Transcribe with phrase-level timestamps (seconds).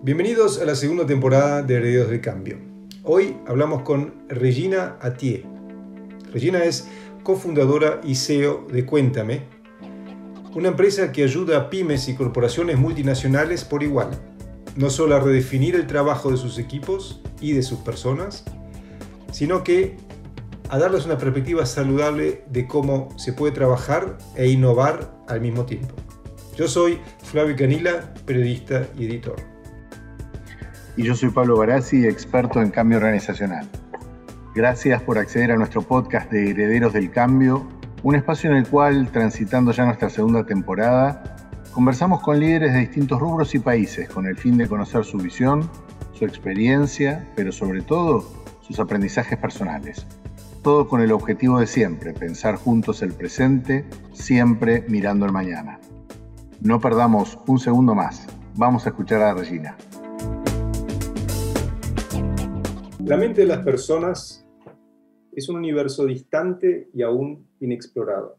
[0.00, 2.56] Bienvenidos a la segunda temporada de Herederos de Cambio.
[3.02, 5.44] Hoy hablamos con Regina Atié.
[6.32, 6.86] Regina es
[7.24, 9.42] cofundadora y CEO de Cuéntame,
[10.54, 14.10] una empresa que ayuda a pymes y corporaciones multinacionales por igual,
[14.76, 18.44] no solo a redefinir el trabajo de sus equipos y de sus personas,
[19.32, 19.96] sino que
[20.68, 25.96] a darles una perspectiva saludable de cómo se puede trabajar e innovar al mismo tiempo.
[26.56, 29.57] Yo soy Flavio Canila, periodista y editor.
[30.98, 33.68] Y yo soy Pablo Barazzi, experto en cambio organizacional.
[34.52, 37.68] Gracias por acceder a nuestro podcast de Herederos del Cambio,
[38.02, 41.36] un espacio en el cual, transitando ya nuestra segunda temporada,
[41.70, 45.70] conversamos con líderes de distintos rubros y países con el fin de conocer su visión,
[46.14, 48.28] su experiencia, pero sobre todo
[48.60, 50.04] sus aprendizajes personales.
[50.64, 55.78] Todo con el objetivo de siempre, pensar juntos el presente, siempre mirando el mañana.
[56.60, 58.26] No perdamos un segundo más.
[58.56, 59.76] Vamos a escuchar a Regina.
[63.08, 64.46] La mente de las personas
[65.32, 68.36] es un universo distante y aún inexplorado.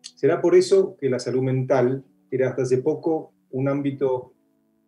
[0.00, 4.34] Será por eso que la salud mental era hasta hace poco un ámbito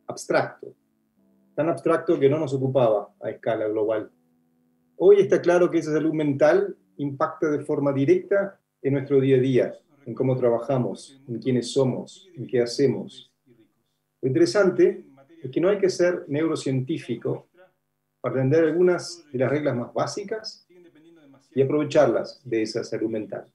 [0.07, 0.77] abstracto,
[1.57, 4.13] tan abstracto que no nos ocupaba a escala global.
[4.99, 9.41] Hoy está claro que esa salud mental impacta de forma directa en nuestro día a
[9.41, 9.75] día,
[10.07, 13.33] en cómo trabajamos, en quiénes somos, en qué hacemos.
[14.23, 15.05] Lo interesante
[15.43, 17.50] es que no hay que ser neurocientífico
[18.23, 20.67] aprender algunas de las reglas más básicas
[21.55, 23.47] y aprovecharlas de esa salud mental.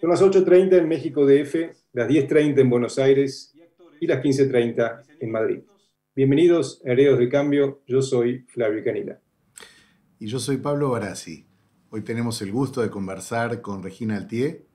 [0.00, 1.54] Son las 8.30 en México DF,
[1.92, 3.54] las 10.30 en Buenos Aires
[4.00, 5.60] y las 15.30 en Madrid.
[6.14, 9.20] Bienvenidos a Heredos de Cambio, yo soy Flavio Canila.
[10.18, 11.46] Y yo soy Pablo Barassi.
[11.90, 14.66] Hoy tenemos el gusto de conversar con Regina Altier.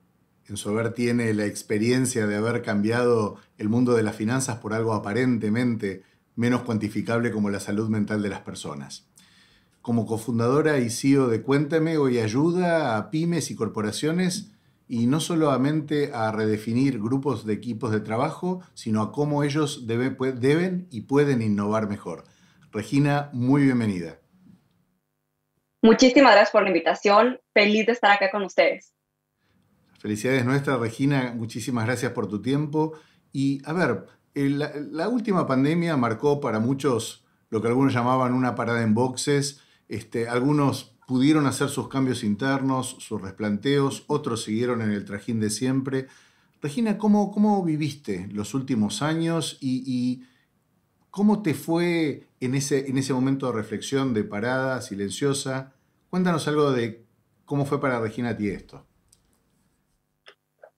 [0.48, 4.74] En su haber tiene la experiencia de haber cambiado el mundo de las finanzas por
[4.74, 6.04] algo aparentemente
[6.36, 9.08] menos cuantificable como la salud mental de las personas.
[9.82, 14.52] Como cofundadora y CEO de Cuéntame, hoy ayuda a pymes y corporaciones
[14.88, 20.88] y no solamente a redefinir grupos de equipos de trabajo, sino a cómo ellos deben
[20.92, 22.26] y pueden innovar mejor.
[22.72, 24.20] Regina, muy bienvenida.
[25.82, 27.40] Muchísimas gracias por la invitación.
[27.54, 28.94] Feliz de estar acá con ustedes.
[30.00, 31.34] Felicidades nuestra, Regina.
[31.36, 32.94] Muchísimas gracias por tu tiempo.
[33.32, 38.82] Y a ver, la, última pandemia marcó para muchos lo que algunos llamaban una parada
[38.82, 39.60] en boxes.
[39.90, 45.50] Este, algunos pudieron hacer sus cambios internos, sus resplanteos, otros siguieron en el trajín de
[45.50, 46.08] siempre.
[46.62, 50.24] Regina, ¿cómo, cómo viviste los últimos años y,
[51.10, 55.74] cómo te fue en ese, en ese momento de reflexión, de parada silenciosa?
[56.10, 57.04] Cuéntanos algo de
[57.44, 58.86] cómo fue para Regina a ti esto.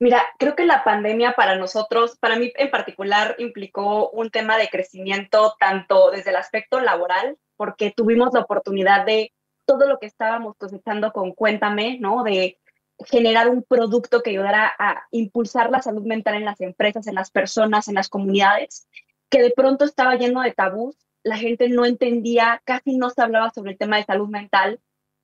[0.03, 4.67] Mira, creo que la pandemia para nosotros, para mí en particular, implicó un tema de
[4.67, 9.31] crecimiento tanto desde el aspecto laboral, porque tuvimos la oportunidad de
[9.63, 12.21] todo lo que estábamos cosechando con Cuéntame, ¿no?
[12.23, 12.59] De
[13.05, 17.31] generar un producto que ayudara a impulsar la salud mental en las empresas, en las
[17.31, 18.89] personas, en las comunidades,
[19.29, 23.51] que de pronto estaba lleno de tabús, la gente no entendía, casi no se hablaba
[23.51, 24.81] sobre el tema de salud mental.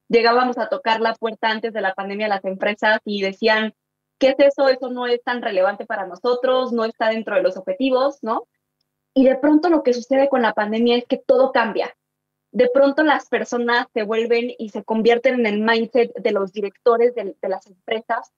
[0.07, 3.73] Llegábamos a tocar la puerta antes de la pandemia a las empresas y decían,
[4.19, 4.68] ¿qué es eso?
[4.68, 8.47] Eso no es tan relevante para nosotros, no está dentro de los objetivos, ¿no?
[9.13, 11.96] Y de pronto lo que sucede con la pandemia es que todo cambia.
[12.52, 17.16] De pronto las personas se vuelven y se convierten en el mindset de los directores
[17.16, 18.31] de, las empresas,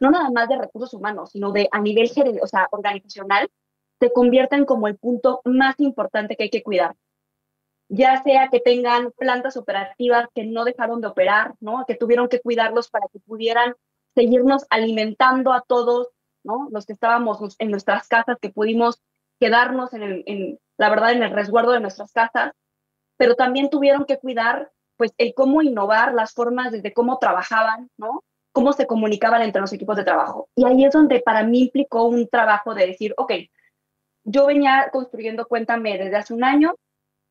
[0.00, 2.10] no nada más de recursos humanos, sino de a nivel
[2.42, 3.50] o sea, organizacional,
[3.98, 6.96] se convierten como el punto más importante que hay que cuidar.
[7.88, 11.84] Ya sea que tengan plantas operativas que no dejaron de operar, ¿no?
[11.86, 13.74] que tuvieron que cuidarlos para que pudieran
[14.20, 16.10] seguirnos alimentando a todos,
[16.44, 16.68] ¿no?
[16.70, 19.00] Los que estábamos en nuestras casas, que pudimos
[19.40, 22.52] quedarnos en, la verdad, en el resguardo de nuestras casas,
[23.16, 28.22] pero también tuvieron que cuidar, pues, el cómo innovar, las formas desde cómo trabajaban, ¿no?
[28.52, 30.50] Cómo se comunicaban entre los equipos de trabajo.
[30.54, 33.32] Y ahí es donde para mí implicó un trabajo de decir, ok,
[34.24, 36.74] yo venía construyendo Cuéntame desde hace un año,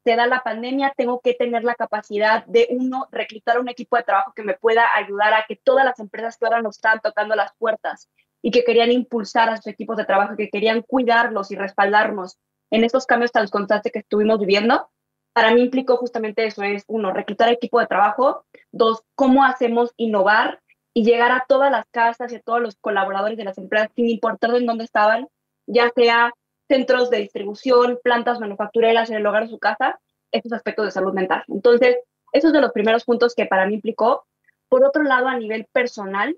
[0.04, 4.04] se da la pandemia, tengo que tener la capacidad de, uno, reclutar un equipo de
[4.04, 7.36] trabajo que me pueda ayudar a que todas las empresas que ahora nos están tocando
[7.36, 8.10] las puertas
[8.42, 12.38] y que querían impulsar a sus equipos de trabajo, que querían cuidarlos y respaldarnos
[12.72, 14.90] en estos cambios tan constantes que estuvimos viviendo,
[15.34, 20.60] para mí implicó justamente eso, es uno, reclutar equipo de trabajo, dos, cómo hacemos innovar
[20.94, 24.10] y llegar a todas las casas y a todos los colaboradores de las empresas, sin
[24.10, 25.28] importar de dónde estaban,
[25.68, 26.31] ya sea
[26.69, 30.00] centros de distribución, plantas manufactureras en el hogar de su casa,
[30.31, 31.44] estos aspectos de salud mental.
[31.48, 31.98] Entonces,
[32.31, 34.25] esos de los primeros puntos que para mí implicó.
[34.69, 36.38] Por otro lado, a nivel personal,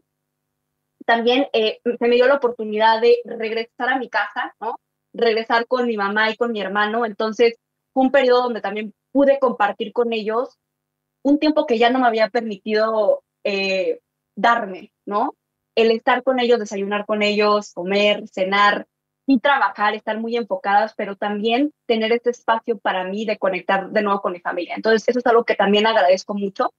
[1.05, 4.75] también eh, se me dio la oportunidad de regresar a mi casa, ¿no?
[5.13, 7.05] Regresar con mi mamá y con mi hermano.
[7.05, 7.55] Entonces,
[7.93, 10.57] fue un periodo donde también pude compartir con ellos
[11.23, 13.99] un tiempo que ya no me había permitido eh,
[14.35, 15.35] darme, ¿no?
[15.75, 18.87] El estar con ellos, desayunar con ellos, comer, cenar,
[19.31, 24.01] y trabajar, estar muy enfocadas, pero también tener este espacio para mí de conectar de
[24.01, 24.75] nuevo con mi familia.
[24.75, 26.73] Entonces, eso es algo que también agradezco mucho.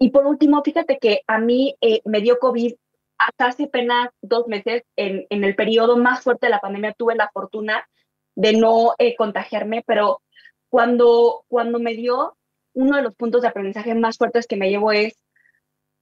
[0.00, 2.74] Y por último, fíjate que a mí eh, me dio COVID
[3.18, 7.14] hasta hace apenas dos meses, en, en, el periodo más fuerte de la pandemia, tuve
[7.14, 7.88] la fortuna
[8.34, 10.22] de no eh, contagiarme, pero
[10.70, 12.36] cuando, cuando me dio,
[12.72, 15.22] uno de los puntos de aprendizaje más fuertes que me llevo es,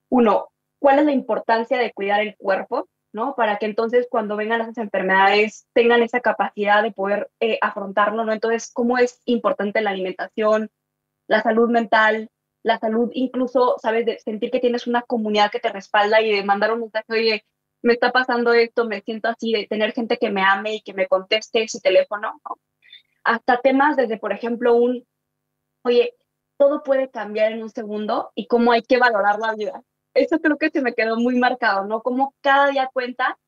[0.09, 0.49] uno,
[0.79, 2.89] ¿cuál es la importancia de cuidar el cuerpo?
[3.37, 8.33] Para que entonces cuando vengan esas enfermedades tengan esa capacidad de poder eh, afrontarlo, ¿no?
[8.33, 10.71] Entonces, ¿cómo es importante la alimentación,
[11.27, 12.31] la salud mental,
[12.63, 14.07] la salud incluso, ¿sabes?
[14.07, 17.45] De sentir que tienes una comunidad que te respalda y de mandar un mensaje, oye,
[17.83, 20.95] me está pasando esto, me siento así, de tener gente que me ame y que
[20.95, 22.59] me conteste ese teléfono, ¿no?
[23.25, 25.07] Hasta temas desde, por ejemplo, un,
[25.83, 26.15] oye,
[26.59, 29.83] todo puede cambiar en un segundo y cómo hay que valorar la vida,
[30.23, 32.03] eso creo que se me quedó muy marcado, ¿no?
[32.03, 33.39] Como cada día cuenta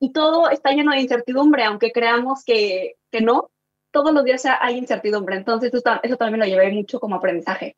[0.00, 3.50] y todo está lleno de incertidumbre, aunque creamos que, que no,
[3.90, 5.36] todos los días hay incertidumbre.
[5.36, 7.76] Entonces, eso, eso también lo llevé mucho como aprendizaje.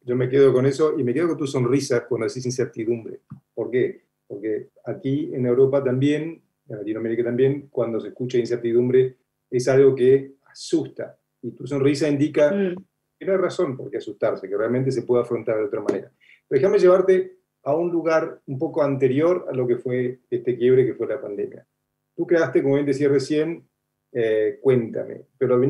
[0.00, 3.20] Yo me quedo con eso y me quedo con tu sonrisa cuando decís incertidumbre.
[3.52, 4.04] ¿Por qué?
[4.26, 9.16] Porque aquí en Europa también, en Latinoamérica también, cuando se escucha incertidumbre,
[9.50, 11.18] es algo que asusta.
[11.42, 12.76] Y tu sonrisa indica mm.
[13.18, 16.12] que no hay razón por qué asustarse, que realmente se puede afrontar de otra manera.
[16.48, 20.94] Déjame llevarte a un lugar un poco anterior a lo que fue este quiebre que
[20.94, 21.66] fue la pandemia.
[22.14, 23.68] Tú creaste, como bien decía recién,
[24.12, 25.60] eh, Cuéntame, pero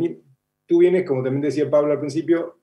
[0.67, 2.61] tú vienes, como también decía Pablo al principio,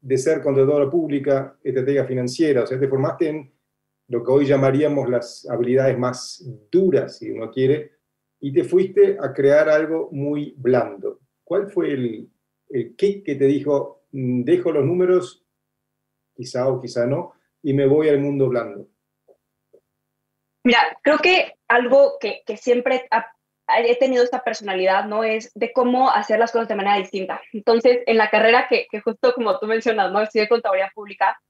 [0.00, 3.52] de ser contadora pública, estratega financiera, o sea, te formaste en
[4.08, 7.92] lo que hoy llamaríamos las habilidades más duras, si uno quiere,
[8.40, 11.20] y te fuiste a crear algo muy blando.
[11.42, 12.30] ¿Cuál fue el,
[12.68, 15.44] el kick que te dijo, mm, dejo los números,
[16.34, 17.32] quizá o quizá no,
[17.66, 18.86] y me voy al mundo blando?
[20.62, 23.08] Mira, creo que algo que, que siempre
[23.68, 25.24] he tenido esta personalidad, ¿no?
[25.24, 27.42] Es de cómo hacer las cosas de manera distinta.
[27.52, 30.20] Entonces, en la carrera que, que justo como tú mencionas, ¿no?
[30.20, 31.40] Estudié Contaduría Pública,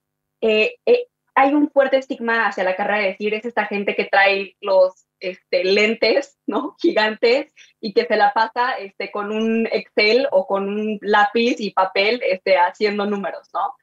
[0.41, 4.07] eh, eh, hay un fuerte estigma hacia la carrera de decir, es esta gente que
[4.07, 6.77] trae los este, lentes, ¿no?
[6.81, 11.73] Gigantes y que se la pasa este, con un Excel o con un lápiz y
[11.73, 13.75] papel este, haciendo números, ¿no?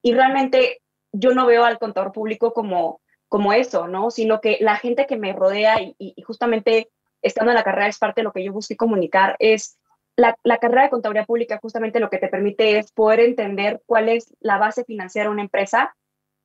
[0.00, 0.81] Y realmente
[1.12, 4.10] yo no veo al contador público como, como eso, ¿no?
[4.10, 6.90] Sino que la gente que me rodea y, justamente
[7.22, 9.78] estando en la carrera es parte de lo que yo busqué comunicar, es
[10.16, 14.08] la, la, carrera de contaduría pública justamente lo que te permite es poder entender cuál
[14.08, 15.94] es la base financiera de una empresa,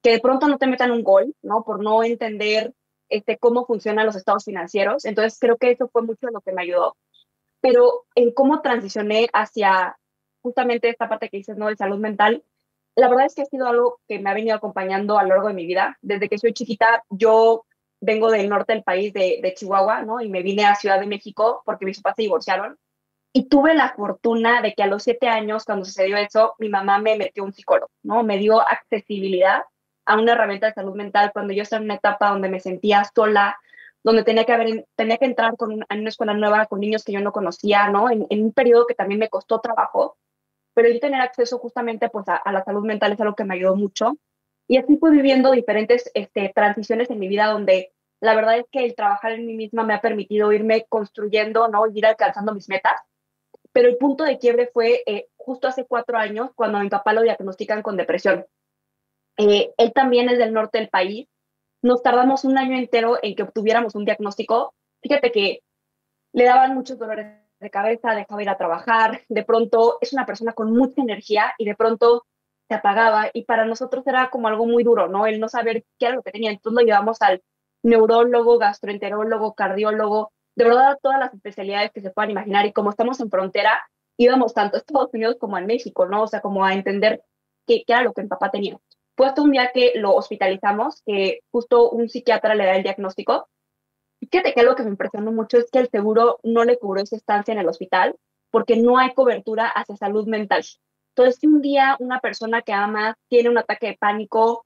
[0.01, 1.63] que de pronto no te metan un gol, ¿no?
[1.63, 2.73] Por no entender
[3.09, 5.05] este, cómo funcionan los estados financieros.
[5.05, 6.95] Entonces creo que eso fue mucho lo que me ayudó.
[7.61, 9.97] Pero en cómo transicioné hacia
[10.41, 11.67] justamente esta parte que dices, ¿no?
[11.67, 12.43] De salud mental,
[12.97, 15.49] la verdad es que ha sido algo que me ha venido acompañando a lo largo
[15.49, 15.97] de mi vida.
[16.01, 17.63] Desde que soy chiquita, yo
[18.01, 20.19] vengo del norte del país, de, de, Chihuahua, ¿no?
[20.19, 22.75] Y me vine a Ciudad de México porque mis papás se divorciaron.
[23.33, 26.97] Y tuve la fortuna de que a los siete años, cuando sucedió eso, mi mamá
[26.97, 28.23] me metió un psicólogo, ¿no?
[28.23, 29.61] Me dio accesibilidad
[30.05, 33.03] a una herramienta de salud mental cuando yo estaba en una etapa donde me sentía
[33.13, 33.59] sola,
[34.03, 37.11] donde tenía que, haber, tenía que entrar con en una escuela nueva con niños que
[37.11, 38.09] yo no conocía, ¿no?
[38.09, 40.17] En, en un periodo que también me costó trabajo
[40.77, 43.75] pero yo tener acceso justamente pues a, la salud mental es algo que me ayudó
[43.75, 44.15] mucho.
[44.67, 48.85] Y así fui viviendo diferentes este, transiciones en mi vida donde la verdad es que
[48.85, 51.87] el trabajar en mí misma me ha permitido irme construyendo, ¿no?
[51.87, 52.93] ir alcanzando mis metas.
[53.71, 57.11] Pero el punto de quiebre fue eh, justo hace cuatro años cuando a mi papá
[57.11, 58.45] lo diagnostican con depresión.
[59.37, 61.27] Eh, él también es del norte del país.
[61.81, 64.75] Nos tardamos un año entero en que obtuviéramos un diagnóstico.
[65.01, 65.63] Fíjate que
[66.33, 70.53] le daban muchos dolores de cabeza, dejaba ir a trabajar, de pronto es una persona
[70.53, 72.25] con mucha energía y de pronto
[72.67, 75.25] se apagaba y para nosotros era como algo muy duro, ¿no?
[75.25, 76.51] El no saber qué era lo que tenía.
[76.51, 77.41] Entonces lo llevamos al
[77.83, 83.19] neurólogo, gastroenterólogo, cardiólogo, de verdad todas las especialidades que se puedan imaginar y como estamos
[83.21, 83.79] en frontera,
[84.17, 86.23] íbamos tanto a Estados Unidos como a México, ¿no?
[86.23, 87.23] O sea, como a entender
[87.65, 88.79] qué, qué era lo que mi papá tenía.
[89.15, 93.47] Fue hasta un día que lo hospitalizamos, que justo un psiquiatra le da el diagnóstico
[94.19, 97.15] Fíjate que algo que me impresionó mucho es que el seguro no le cubrió esa
[97.15, 98.15] estancia en el hospital
[98.51, 100.63] porque no hay cobertura hacia salud mental.
[101.09, 104.65] Entonces, si un día una persona que ama tiene un ataque de pánico,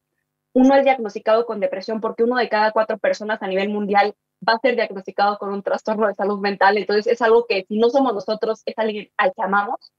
[0.53, 4.15] uno es diagnosticado con depresión porque uno de cada cuatro personas a nivel mundial
[4.47, 6.77] va a ser diagnosticado con un trastorno de salud mental.
[6.77, 9.91] Entonces, es algo que si no somos nosotros, es alguien al que amamos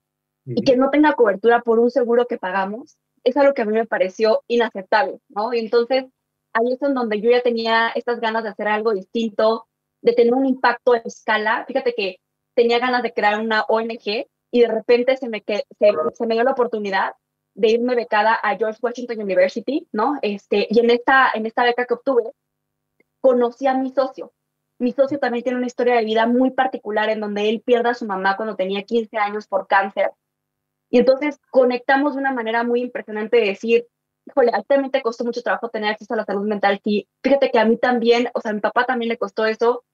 [0.44, 3.72] y que no tenga cobertura por un seguro que pagamos, es algo que a mí
[3.72, 5.54] me pareció inaceptable, ¿no?
[5.54, 6.06] Y entonces,
[6.52, 9.66] ahí es en donde yo ya tenía estas ganas de hacer algo distinto,
[10.02, 11.64] de tener un impacto en escala.
[11.66, 12.20] Fíjate que
[12.54, 16.52] tenía ganas de crear una ONG y de repente se me, se, me dio la
[16.52, 17.14] oportunidad
[17.54, 20.18] de irme becada a George Washington University, ¿no?
[20.22, 22.32] Este, y en esta, en esta beca que obtuve,
[23.20, 24.32] conocí a mi socio.
[24.78, 27.94] Mi socio también tiene una historia de vida muy particular en donde él pierde a
[27.94, 30.10] su mamá cuando tenía 15 años por cáncer.
[30.90, 33.86] Y entonces conectamos de una manera muy impresionante de decir,
[34.26, 36.80] híjole, altamente costó mucho trabajo tener acceso a la salud mental.
[36.84, 39.84] Sí, fíjate que a mí también, o sea, a mi papá también le costó eso.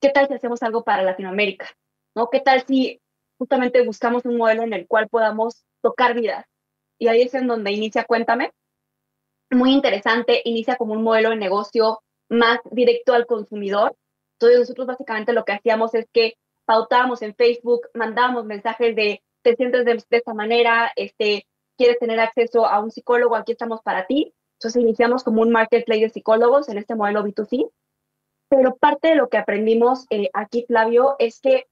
[0.00, 1.66] ¿Qué tal si hacemos algo para Latinoamérica?
[2.14, 2.30] ¿No?
[2.30, 3.00] ¿Qué tal si
[3.38, 6.46] justamente buscamos un modelo en el cual podamos tocar vidas?
[6.98, 8.52] Y ahí es en donde inicia Cuéntame.
[9.50, 13.96] Muy interesante, inicia como un modelo de negocio más directo al consumidor.
[14.34, 16.34] Entonces nosotros básicamente lo que hacíamos es que
[16.66, 21.46] pautábamos en Facebook, mandábamos mensajes de te sientes de, de esta manera, este,
[21.78, 24.34] quieres tener acceso a un psicólogo, aquí estamos para ti.
[24.58, 27.70] Entonces iniciamos como un marketplace de psicólogos en este modelo B2C.
[28.50, 31.66] Pero parte de lo que aprendimos eh, aquí, Flavio, es que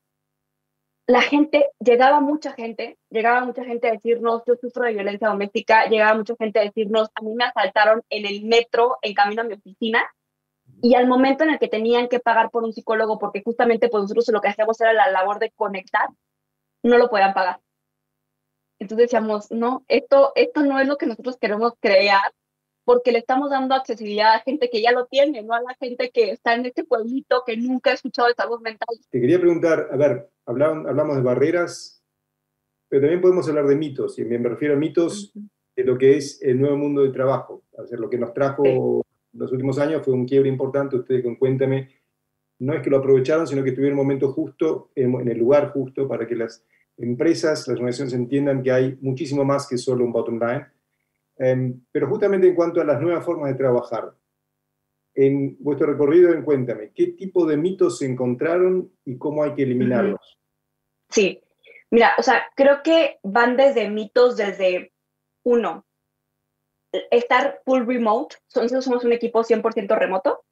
[1.08, 5.86] la gente, llegaba mucha gente, llegaba mucha gente a decirnos, yo sufro de violencia doméstica,
[5.86, 9.44] llegaba mucha gente a decirnos, a mí me asaltaron en el metro en camino a
[9.44, 10.04] mi oficina,
[10.82, 14.02] y al momento en el que tenían que pagar por un psicólogo, porque justamente pues
[14.02, 16.08] nosotros lo que hacíamos era la labor de conectar,
[16.82, 17.60] no lo podían pagar.
[18.78, 22.33] Entonces decíamos, no, esto, esto no es lo que nosotros queremos crear,
[22.85, 26.11] porque le estamos dando accesibilidad a gente que ya lo tiene, no a la gente
[26.11, 28.88] que está en este pueblito que nunca ha escuchado de salud mental.
[29.11, 32.02] Te quería preguntar, a ver, hablamos de barreras,
[32.88, 35.33] pero también podemos hablar de mitos, y me refiero a mitos
[35.75, 37.64] de lo que es el nuevo mundo del trabajo.
[37.73, 41.90] O sea, lo que nos trajo los últimos años fue un quiebre importante, ustedes cuéntame,
[42.59, 46.06] no es que lo aprovecharon, sino que tuvieron un momento justo, en el lugar justo,
[46.09, 46.64] para que las
[46.99, 50.67] empresas, las organizaciones entiendan que hay muchísimo más que solo un bottom line.
[51.38, 54.15] Em, pero justamente en cuanto a las nuevas formas de trabajar,
[55.15, 59.62] en vuestro recorrido, en Cuéntame, ¿qué tipo de mitos se encontraron y cómo hay que
[59.62, 60.38] eliminarlos?
[61.09, 61.43] Sí,
[61.91, 64.93] mira, o sea, creo que van desde mitos, desde
[65.45, 65.87] uno,
[67.11, 70.45] estar full remote, nosotros somos un equipo 100% remoto,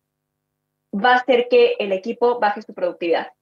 [0.95, 3.33] va a hacer que el equipo baje su productividad.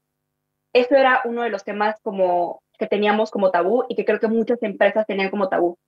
[0.72, 4.26] Eso era uno de los temas como que teníamos como tabú y que creo que
[4.26, 5.78] muchas empresas tenían como tabú.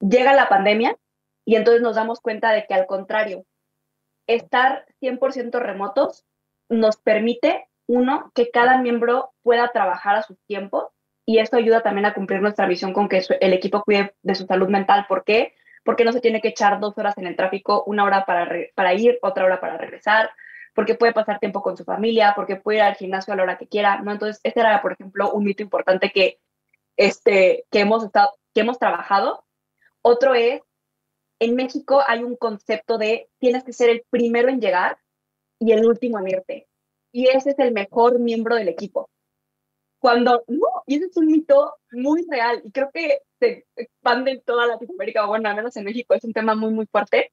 [0.00, 0.96] Llega la pandemia
[1.44, 3.44] y entonces nos damos cuenta de que al contrario,
[4.26, 6.24] estar 100% remotos
[6.68, 10.92] nos permite, uno, que cada miembro pueda trabajar a su tiempo
[11.24, 14.44] y esto ayuda también a cumplir nuestra visión con que el equipo cuide de su
[14.46, 15.06] salud mental.
[15.08, 15.54] ¿Por qué?
[15.84, 18.92] Porque no se tiene que echar dos horas en el tráfico, una hora para, para
[18.94, 20.30] ir, otra hora para regresar,
[20.74, 23.58] porque puede pasar tiempo con su familia, porque puede ir al gimnasio a la hora
[23.58, 24.12] que quiera, ¿no?
[24.12, 26.40] Entonces, este era, por ejemplo, un mito importante que,
[26.96, 29.44] este, que, hemos, estado, que hemos trabajado.
[30.02, 30.62] Otro es,
[31.40, 34.98] en México hay un concepto de tienes que ser el primero en llegar
[35.58, 36.68] y el último en irte.
[37.12, 39.10] Y ese es el mejor miembro del equipo.
[39.98, 44.42] Cuando, no, y ese es un mito muy real y creo que se expande en
[44.42, 47.32] toda Latinoamérica, o bueno, al menos en México es un tema muy, muy fuerte.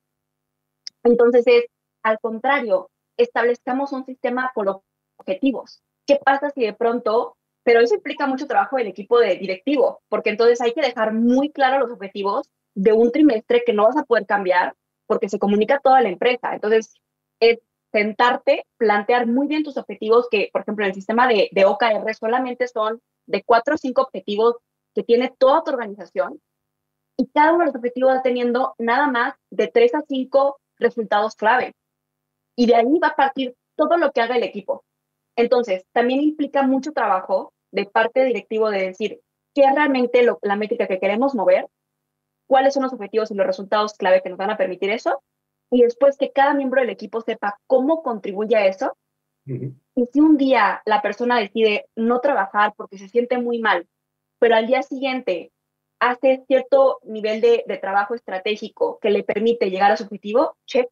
[1.03, 1.65] Entonces es,
[2.03, 2.89] al contrario,
[3.23, 4.81] establezcamos un sistema por
[5.17, 5.81] objetivos.
[6.05, 10.31] ¿Qué pasa si de pronto, pero eso implica mucho trabajo del equipo de directivo, porque
[10.31, 14.03] entonces hay que dejar muy claro los objetivos de un trimestre que no vas a
[14.03, 16.53] poder cambiar porque se comunica toda la empresa.
[16.53, 16.93] Entonces,
[17.39, 17.59] es
[17.91, 22.67] sentarte, plantear muy bien tus objetivos, que por ejemplo en el sistema de, OKR solamente
[22.67, 24.57] son de cuatro o cinco objetivos
[24.93, 26.39] que tiene toda tu organización
[27.17, 31.35] y cada uno de los objetivos va teniendo nada más de tres a cinco resultados
[31.35, 31.73] clave
[32.59, 34.83] y de ahí va a partir todo lo que haga el equipo.
[35.37, 39.21] Entonces, también implica mucho trabajo de parte directivo de decir
[39.55, 41.69] qué es realmente la métrica que queremos mover,
[42.49, 45.23] cuáles son los objetivos y los resultados clave que nos van a permitir eso,
[45.71, 48.97] y después que cada miembro del equipo sepa cómo contribuye a eso.
[49.45, 53.87] Y si un día la persona decide no trabajar porque se siente muy mal,
[54.37, 55.53] pero al día siguiente
[56.01, 60.89] hace cierto nivel de, de trabajo estratégico que le permite llegar a su objetivo, check,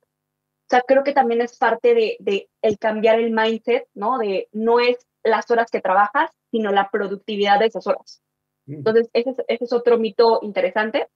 [0.67, 4.17] o sea, creo que también es parte de, el cambiar el mindset, ¿no?
[4.17, 8.21] De no es las horas que trabajas, sino la productividad de esas horas.
[8.65, 8.73] Mm.
[8.73, 11.07] Entonces, ese es, otro mito interesante.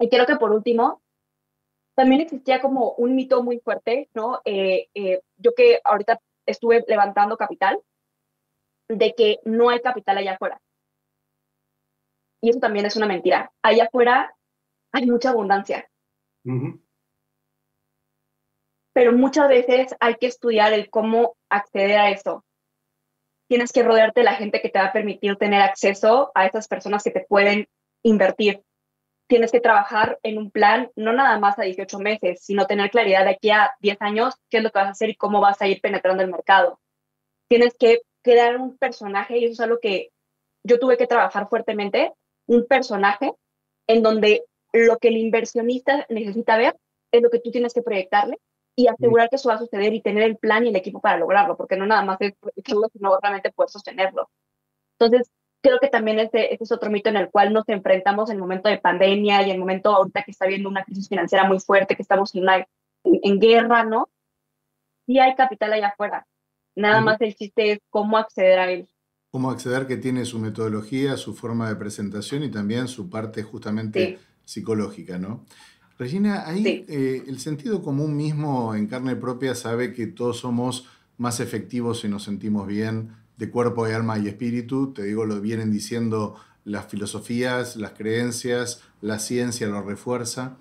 [0.00, 1.00] Y creo que por último,
[1.94, 4.40] también existía como un mito muy fuerte, ¿no?
[4.44, 7.78] Eh, eh, yo que ahorita estuve levantando capital,
[8.88, 10.60] de que no hay capital allá afuera.
[12.40, 13.52] Y eso también es una mentira.
[13.62, 14.34] Allá afuera
[14.90, 15.88] hay mucha abundancia
[18.96, 22.46] pero muchas veces hay que estudiar el cómo acceder a eso.
[23.46, 26.66] Tienes que rodearte de la gente que te va a permitir tener acceso a esas
[26.66, 27.68] personas que te pueden
[28.02, 28.62] invertir.
[29.28, 33.24] Tienes que trabajar en un plan, no nada más a 18 meses, sino tener claridad
[33.24, 35.60] de aquí a 10 años qué es lo que vas a hacer y cómo vas
[35.60, 36.80] a ir penetrando el mercado.
[37.50, 40.08] Tienes que crear un personaje y eso es algo que
[40.64, 42.14] yo tuve que trabajar fuertemente
[42.46, 43.30] un personaje
[43.88, 46.78] en donde lo que el inversionista necesita ver
[47.12, 48.38] es lo que tú tienes que proyectarle
[48.76, 51.16] y asegurar que eso va a suceder y tener el plan y el equipo para
[51.16, 54.28] lograrlo, porque no nada más es proyectarlo, sino realmente poder sostenerlo.
[54.98, 55.30] Entonces,
[55.62, 58.42] creo que también este, este, es otro mito en el cual nos enfrentamos en el
[58.42, 61.58] momento de pandemia y en el momento ahorita que está habiendo una crisis financiera muy
[61.58, 62.66] fuerte, que estamos en, una,
[63.02, 64.10] en, guerra, ¿no?
[65.06, 66.26] Sí hay capital allá afuera.
[66.74, 68.88] Nada más el chiste es cómo acceder a él.
[69.30, 74.18] Cómo acceder que tiene su metodología, su forma de presentación y también su parte justamente
[74.44, 75.46] psicológica, ¿no?
[75.98, 80.86] Regina, ahí eh, el sentido común mismo en carne propia sabe que todos somos
[81.16, 84.92] más efectivos si nos sentimos bien de cuerpo y alma y espíritu.
[84.92, 90.58] Te digo, lo vienen diciendo las filosofías, las creencias, la ciencia lo refuerza.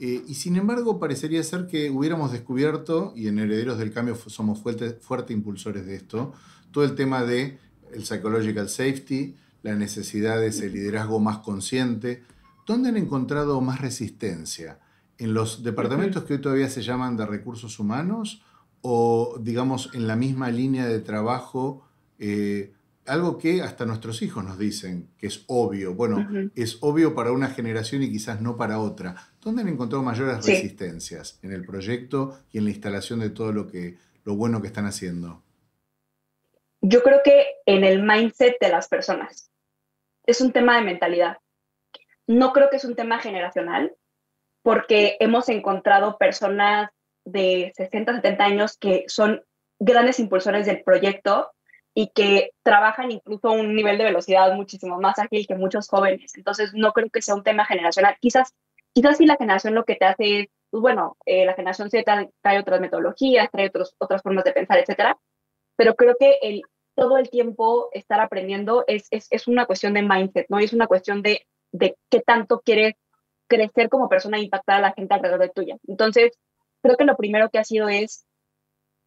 [0.00, 4.60] Eh, y sin embargo, parecería ser que hubiéramos descubierto, y en Herederos del Cambio somos
[4.60, 6.32] fuertes fuerte impulsores de esto,
[6.72, 7.58] todo el tema de
[7.92, 12.24] el psychological safety, la necesidad de ese liderazgo más consciente,
[12.72, 14.78] ¿Dónde han encontrado más resistencia?
[15.18, 18.42] ¿En los departamentos que hoy todavía se llaman de recursos humanos
[18.80, 21.86] o, digamos, en la misma línea de trabajo?
[22.18, 22.72] Eh,
[23.04, 25.94] algo que hasta nuestros hijos nos dicen que es obvio.
[25.94, 29.16] Bueno, es obvio para una generación y quizás no para otra.
[29.42, 33.66] ¿Dónde han encontrado mayores resistencias en el proyecto y en la instalación de todo lo,
[33.66, 35.42] que, lo bueno que están haciendo?
[36.80, 39.50] Yo creo que en el mindset de las personas.
[40.24, 41.36] Es un tema de mentalidad.
[42.32, 43.94] No creo que es un tema generacional,
[44.62, 46.90] porque hemos encontrado personas
[47.26, 49.44] de 60, 70 años que son
[49.78, 51.50] grandes impulsores del proyecto
[51.94, 56.32] y que trabajan incluso a un nivel de velocidad muchísimo más ágil que muchos jóvenes.
[56.34, 58.16] Entonces, no creo que sea un tema generacional.
[58.18, 58.54] Quizás,
[58.94, 62.28] quizás sí la generación lo que te hace es, pues bueno, eh, la generación Z
[62.40, 65.18] trae otras metodologías, trae otros, otras formas de pensar, etcétera.
[65.76, 66.62] Pero creo que el,
[66.94, 70.60] todo el tiempo estar aprendiendo es, es, es una cuestión de mindset, ¿no?
[70.60, 72.94] Y es una cuestión de de qué tanto quieres
[73.48, 75.76] crecer como persona e impactar a la gente alrededor de tuya.
[75.86, 76.32] Entonces,
[76.82, 78.26] creo que lo primero que ha sido es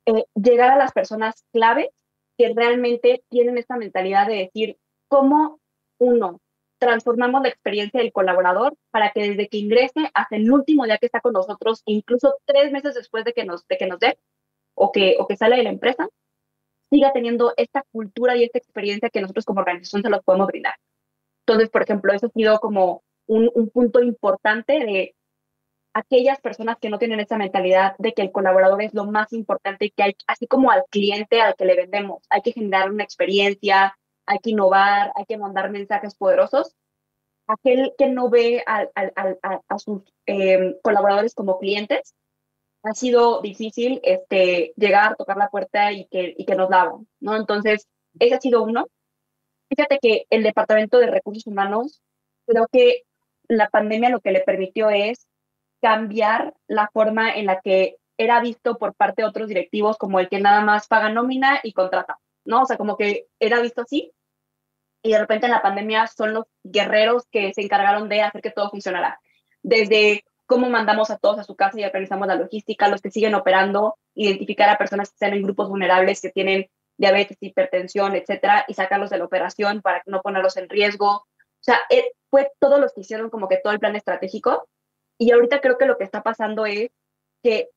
[0.05, 1.89] eh, llegar a las personas clave
[2.37, 5.59] que realmente tienen esta mentalidad de decir cómo
[5.97, 6.41] uno
[6.77, 11.05] transformamos la experiencia del colaborador para que desde que ingrese hasta el último día que
[11.05, 14.19] está con nosotros, incluso tres meses después de que nos, de que nos dé
[14.75, 16.07] o que, o que sale de la empresa,
[16.89, 20.75] siga teniendo esta cultura y esta experiencia que nosotros como organización se los podemos brindar.
[21.47, 25.15] Entonces, por ejemplo, eso ha sido como un, punto importante de
[25.93, 29.91] aquellas personas que no tienen esa mentalidad de que el colaborador es lo más importante
[29.95, 33.97] que hay, así como al cliente al que le vendemos, hay que generar una experiencia,
[34.25, 36.75] hay que innovar, hay que mandar mensajes poderosos.
[37.47, 38.87] Aquel que no ve a,
[39.77, 42.15] sus em, colaboradores como clientes,
[42.83, 47.35] ha sido difícil este, llegar, tocar la puerta y que, y que nos la ¿no?
[47.35, 47.87] Entonces,
[48.19, 48.87] ese ha sido uno.
[49.75, 52.01] Fíjate que el Departamento de Recursos Humanos,
[52.47, 53.03] creo que
[53.47, 55.27] la pandemia lo que le permitió es
[55.81, 60.29] cambiar la forma en la que era visto por parte de otros directivos como el
[60.29, 62.61] que nada más paga nómina y contrata, ¿no?
[62.61, 64.13] O sea, como que era visto así.
[65.03, 68.51] Y de repente en la pandemia son los guerreros que se encargaron de hacer que
[68.51, 69.19] todo funcionara.
[69.61, 73.35] Desde cómo mandamos a todos a su casa y organizamos la logística, los que siguen
[73.35, 78.73] operando, identificar a personas que están en grupos vulnerables, que tienen diabetes, hipertensión, etcétera, y
[78.73, 81.07] sacarlos de la operación para no ponerlos en riesgo.
[81.09, 81.25] O
[81.59, 84.67] sea, eh, fue todo lo que hicieron como que todo el plan estratégico.
[85.17, 86.89] Y ahorita creo que lo que está pasando es
[87.43, 87.69] que,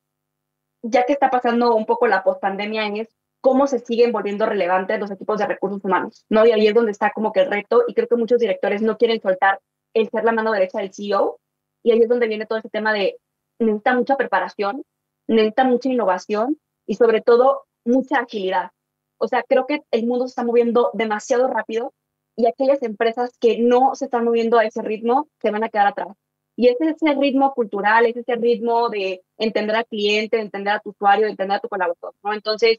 [0.83, 3.09] ya que está pasando un poco la post-pandemia, es
[3.41, 6.47] cómo se siguen volviendo relevantes los equipos de recursos humanos, ¿no?
[6.47, 8.97] Y ahí es donde está como que el reto, y creo que muchos directores no
[8.99, 9.61] quieren soltar
[9.95, 11.39] el ser la mano derecha del CEO,
[11.83, 13.17] y ahí es donde viene todo ese tema de
[13.59, 14.85] necesita mucha preparación,
[15.27, 18.71] necesita mucha innovación y sobre todo mucha agilidad.
[19.19, 21.93] O sea, creo que el mundo se está moviendo demasiado rápido
[22.37, 25.89] y aquellas empresas que no se están moviendo a ese ritmo se van a quedar
[25.89, 26.17] atrás.
[26.57, 30.75] Y ese es ese ritmo cultural, es ese ritmo de entender al cliente, de entender
[30.75, 32.33] a tu usuario, de entender a tu colaborador, ¿no?
[32.33, 32.79] Entonces,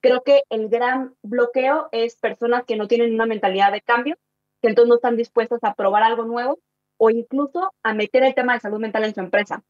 [0.00, 4.16] creo que el gran bloqueo es personas que no tienen una mentalidad de cambio,
[4.62, 6.58] que entonces no están dispuestas a probar algo nuevo
[6.98, 9.64] o incluso a meter el tema de salud mental en su empresa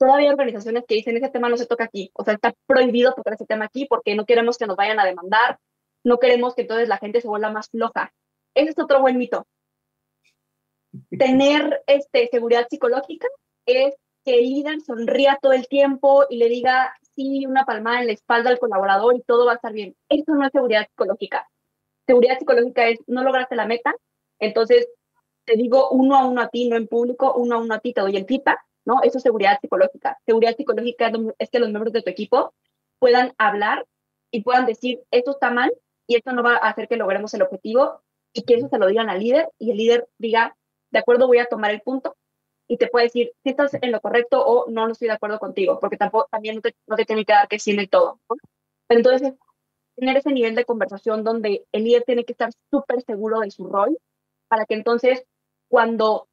[0.00, 3.12] todavía hay organizaciones que dicen ese tema no se toca aquí, o sea, está prohibido
[3.12, 5.58] tocar ese tema aquí porque no queremos que nos vayan a demandar,
[6.02, 8.10] no queremos que entonces la gente se vuelva más floja.
[8.54, 9.46] Ese es otro buen mito.
[11.10, 13.28] Tener este, seguridad psicológica
[13.66, 18.06] es que el líder sonría todo el tiempo y le diga, sí, una palmada en
[18.06, 19.94] la espalda al colaborador y todo va a estar bien.
[20.08, 21.46] Eso no es seguridad psicológica.
[22.06, 23.94] Seguridad psicológica es, no lograste la meta,
[24.38, 24.88] entonces
[25.44, 27.92] te digo uno a uno a ti, no en público, uno a uno a ti,
[27.92, 29.02] te doy el feedback ¿no?
[29.02, 30.18] Eso es seguridad psicológica.
[30.26, 32.54] Seguridad psicológica es que los miembros de tu equipo
[32.98, 33.86] puedan hablar
[34.30, 35.72] y puedan decir, esto está mal
[36.06, 38.86] y esto no va a hacer que logremos el objetivo y que eso se lo
[38.86, 40.56] digan al líder y el líder diga,
[40.90, 42.16] de acuerdo, voy a tomar el punto
[42.68, 45.40] y te puede decir si estás en lo correcto o no, no estoy de acuerdo
[45.40, 47.88] contigo, porque tampoco también no te, no te tiene que dar que sí en el
[47.88, 48.20] todo.
[48.86, 49.34] Pero entonces,
[49.96, 53.66] tener ese nivel de conversación donde el líder tiene que estar súper seguro de su
[53.66, 53.98] rol
[54.48, 55.24] para que entonces
[55.68, 56.28] cuando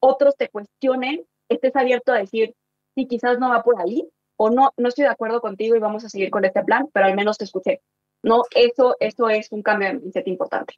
[0.00, 2.54] otros te cuestionen, estés abierto a decir,
[2.94, 6.04] sí, quizás no va por ahí, o no, no estoy de acuerdo contigo y vamos
[6.04, 7.80] a seguir con este plan, pero al menos te escuché.
[8.22, 10.74] No, eso, eso es un cambio de mindset importante.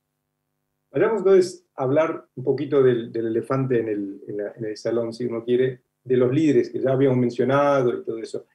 [0.93, 5.45] Vayamos entonces a hablar un poquito del, elefante en el, en, el, salón, si uno
[5.45, 8.47] quiere, de los líderes que ya habíamos mencionado y todo eso,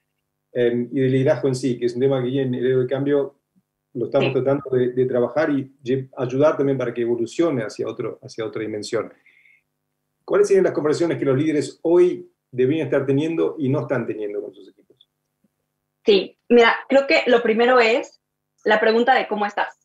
[0.51, 3.39] em, y del liderazgo en sí, que es un tema que en el de cambio
[3.93, 5.73] lo estamos tratando de, de, trabajar y
[6.17, 9.13] ayudar también para que evolucione hacia, otro, hacia otra dimensión.
[10.25, 14.41] ¿Cuáles serían las conversaciones que los líderes hoy deberían estar teniendo y no están teniendo
[14.41, 15.09] con sus equipos?
[16.03, 18.21] Sí, mira, creo que lo primero es
[18.63, 19.79] la pregunta de cómo estás.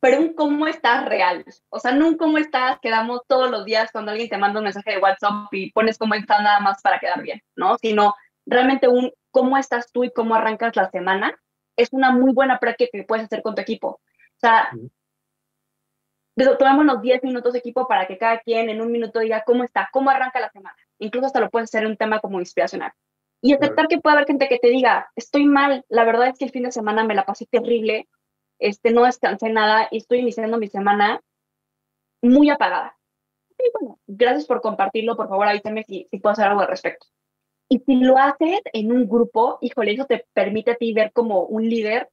[0.00, 1.44] Pero un cómo estás real.
[1.70, 4.60] O sea, no un cómo estás que damos todos los días cuando alguien te manda
[4.60, 7.76] un mensaje de WhatsApp y pones cómo estás nada más para quedar bien, ¿no?
[7.78, 8.14] Sino
[8.46, 11.36] realmente un cómo estás tú y cómo arrancas la semana
[11.76, 13.88] es una muy buena práctica que puedes hacer con tu equipo.
[13.88, 14.70] O sea,
[16.58, 19.88] tomémonos 10 minutos de equipo para que cada quien en un minuto diga cómo está,
[19.92, 20.76] cómo arranca la semana.
[20.98, 22.92] Incluso hasta lo puedes hacer un tema como inspiracional.
[23.40, 26.44] Y aceptar que puede haber gente que te diga, estoy mal, la verdad es que
[26.44, 28.08] el fin de semana me la pasé terrible,
[28.58, 31.20] este, no descansé nada y estoy iniciando mi semana
[32.20, 32.96] muy apagada.
[33.58, 37.06] Y bueno, gracias por compartirlo, por favor avísame si, si puedo hacer algo al respecto.
[37.68, 41.42] Y si lo haces en un grupo, híjole, eso te permite a ti ver como
[41.42, 42.08] un líder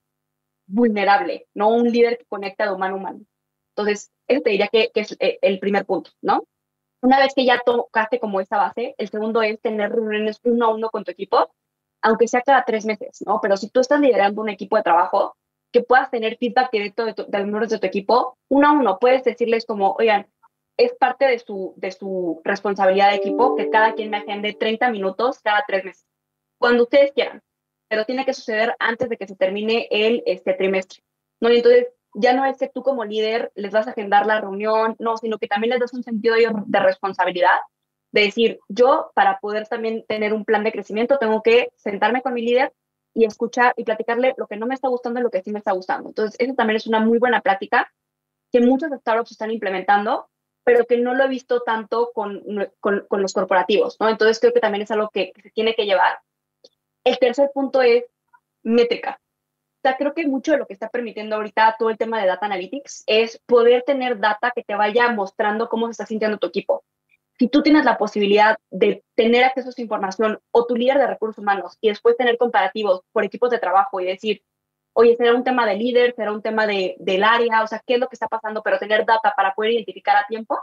[0.67, 3.19] vulnerable, no un líder que conecta de humano a humano.
[3.75, 6.43] Entonces, eso te diría que, es eh, el primer punto, ¿no?
[7.01, 10.73] Una vez que ya tocaste como esa base, el segundo es tener reuniones uno a
[10.73, 11.51] uno con tu equipo,
[12.01, 13.39] aunque sea cada tres meses, ¿no?
[13.41, 15.35] Pero si tú estás liderando un equipo de trabajo,
[15.71, 18.97] que puedas tener feedback directo de, de los miembros de tu equipo, uno a uno,
[18.97, 20.27] puedes decirles como, oigan,
[20.77, 24.89] es parte de su, de su responsabilidad de equipo que cada quien me agende 30
[24.89, 26.05] minutos cada tres meses,
[26.57, 27.41] cuando ustedes quieran,
[27.89, 31.03] pero tiene que suceder antes de que se termine el este, trimestre.
[31.41, 31.51] ¿no?
[31.51, 34.95] Y entonces, ya no es que tú como líder les vas a agendar la reunión,
[34.99, 37.59] no, sino que también les das un sentido de responsabilidad,
[38.11, 42.33] de decir, yo para poder también tener un plan de crecimiento tengo que sentarme con
[42.33, 42.73] mi líder
[43.13, 45.59] y escuchar y platicarle lo que no me está gustando y lo que sí me
[45.59, 46.09] está gustando.
[46.09, 47.91] Entonces, eso también es una muy buena práctica
[48.51, 50.29] que muchos startups están implementando,
[50.63, 52.41] pero que no lo he visto tanto con,
[52.79, 54.09] con, con los corporativos, ¿no?
[54.09, 56.19] Entonces, creo que también es algo que, que se tiene que llevar.
[57.03, 58.05] El tercer punto es
[58.63, 59.19] métrica
[59.85, 62.45] sea, creo que mucho de lo que está permitiendo ahorita todo el tema de data
[62.47, 66.83] analytics es poder tener data que te vaya mostrando cómo se está sintiendo tu equipo.
[67.37, 71.07] Si tú tienes la posibilidad de tener acceso a esa información o tu líder de
[71.07, 74.41] recursos humanos y después tener comparativos por equipos de trabajo y decir,
[74.93, 77.95] oye, será un tema de líder, será un tema de, del área, o sea, qué
[77.95, 80.57] es lo que está pasando, pero tener data para poder identificar a tiempo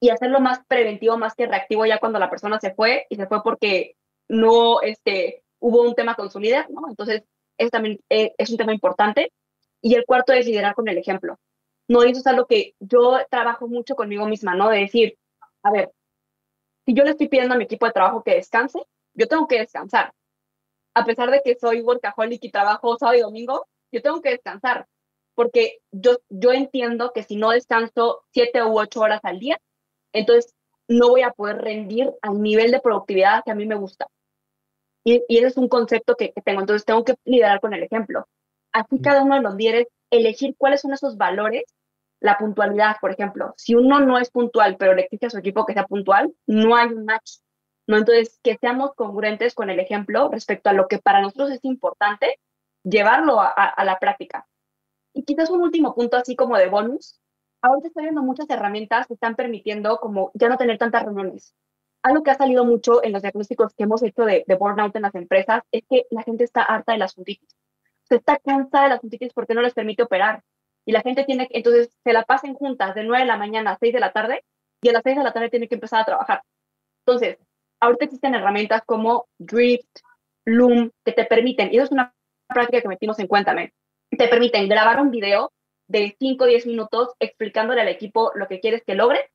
[0.00, 3.26] y hacerlo más preventivo, más que reactivo ya cuando la persona se fue y se
[3.26, 3.96] fue porque
[4.28, 6.88] no este, hubo un tema con su líder, ¿no?
[6.88, 7.22] Entonces,
[7.60, 9.32] es también eh, es un tema importante.
[9.82, 11.38] Y el cuarto es liderar con el ejemplo.
[11.88, 14.68] No, eso es algo que yo trabajo mucho conmigo misma, ¿no?
[14.68, 15.18] De decir,
[15.62, 15.90] a ver,
[16.86, 18.80] si yo le estoy pidiendo a mi equipo de trabajo que descanse,
[19.14, 20.12] yo tengo que descansar.
[20.94, 24.86] A pesar de que soy workaholic y trabajo sábado y domingo, yo tengo que descansar.
[25.34, 29.60] Porque yo, yo entiendo que si no descanso siete u ocho horas al día,
[30.12, 30.54] entonces
[30.88, 34.06] no voy a poder rendir al nivel de productividad que a mí me gusta.
[35.04, 36.60] Y, ese es un concepto que, tengo.
[36.60, 38.26] Entonces tengo que liderar con el ejemplo.
[38.72, 41.64] Así cada uno de los líderes, elegir cuáles son esos valores.
[42.20, 43.54] La puntualidad, por ejemplo.
[43.56, 46.76] Si uno no es puntual, pero le exige a su equipo que sea puntual, no
[46.76, 47.38] hay un match.
[47.86, 47.96] ¿no?
[47.96, 52.38] Entonces, que seamos congruentes con el ejemplo respecto a lo que para nosotros es importante,
[52.84, 54.46] llevarlo a, a la práctica.
[55.14, 57.20] Y quizás un último punto, así como de bonus.
[57.62, 61.54] Ahora estoy viendo muchas herramientas que están permitiendo como ya no tener tantas reuniones
[62.02, 65.14] algo que ha salido mucho en los diagnósticos que hemos hecho de, burnout en las
[65.14, 67.56] empresas es que la gente está harta de las juntitis.
[68.04, 70.42] Se está cansada de las juntitis porque no les permite operar.
[70.86, 73.78] Y la gente tiene, entonces se la pasen juntas de 9 de la mañana a
[73.78, 74.44] 6 de la tarde
[74.82, 76.42] y a las 6 de la tarde tiene que empezar a trabajar.
[77.04, 77.38] Entonces,
[77.80, 80.00] ahorita existen herramientas como Drift,
[80.46, 82.14] Loom, que te permiten, y eso es una
[82.48, 83.74] práctica que metimos en Cuéntame,
[84.10, 85.52] te permiten grabar un video
[85.86, 89.30] de 5 o 10 minutos explicándole al equipo lo que quieres que logre.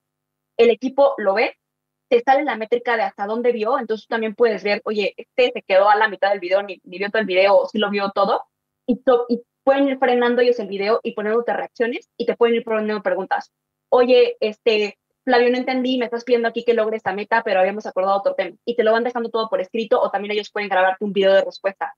[0.58, 1.58] El equipo lo ve
[2.08, 5.62] te sale la métrica de hasta dónde vio, entonces también puedes ver, oye, este se
[5.62, 8.12] quedó a la mitad del video, ni, vio todo el video, o si lo vio
[8.14, 8.44] todo,
[8.88, 12.64] y, y pueden ir frenando ellos el video y poniéndote reacciones, y te pueden ir
[12.64, 13.52] poniendo preguntas.
[13.90, 17.86] Oye, este, Flavio, no entendí, me estás pidiendo aquí que logre esta meta, pero habíamos
[17.88, 18.56] acordado otro tema.
[18.64, 21.34] Y te lo van dejando todo por escrito, o también ellos pueden grabarte un video
[21.34, 21.96] de respuesta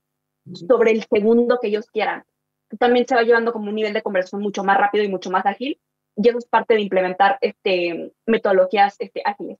[0.66, 2.24] sobre el segundo que ellos quieran.
[2.78, 5.44] También se va llevando como un nivel de conversación mucho más rápido y mucho más
[5.44, 5.78] ágil,
[6.16, 9.58] y eso es parte de implementar este, metodologías este, ágiles.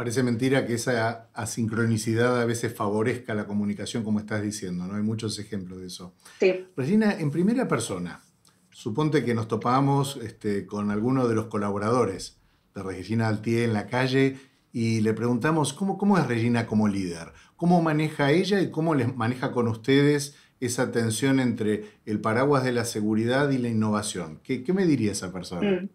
[0.00, 4.94] Parece mentira que esa asincronicidad a veces favorezca la comunicación, como estás diciendo, ¿no?
[4.94, 6.14] Hay muchos ejemplos de eso.
[6.38, 6.68] Sí.
[6.74, 8.22] Regina, en primera persona,
[8.70, 12.38] suponte que nos topamos este, con alguno de los colaboradores
[12.74, 14.38] de Regina Altier en la calle
[14.72, 19.14] y le preguntamos cómo, cómo es Regina como líder, cómo maneja ella y cómo les
[19.14, 24.40] maneja con ustedes esa tensión entre el paraguas de la seguridad y la innovación.
[24.44, 25.82] ¿Qué, qué me diría esa persona?
[25.82, 25.88] Mm.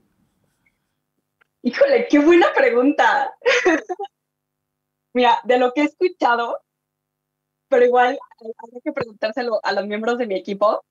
[1.65, 3.34] Híjole, qué buena pregunta.
[5.15, 6.60] Mira, de lo que he escuchado,
[7.67, 10.86] pero igual hay que preguntárselo a los miembros de mi equipo,